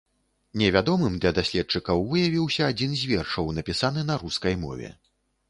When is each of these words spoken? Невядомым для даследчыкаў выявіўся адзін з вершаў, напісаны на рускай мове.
Невядомым 0.61 1.19
для 1.25 1.31
даследчыкаў 1.39 2.01
выявіўся 2.13 2.71
адзін 2.73 2.97
з 3.03 3.11
вершаў, 3.13 3.53
напісаны 3.61 4.09
на 4.11 4.19
рускай 4.27 4.59
мове. 4.65 4.93